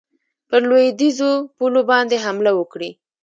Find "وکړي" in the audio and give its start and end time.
2.55-2.89